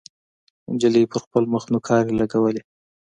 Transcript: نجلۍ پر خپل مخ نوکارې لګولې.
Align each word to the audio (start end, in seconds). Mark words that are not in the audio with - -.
نجلۍ 0.73 1.03
پر 1.11 1.19
خپل 1.25 1.43
مخ 1.53 1.63
نوکارې 1.73 2.13
لګولې. 2.19 2.61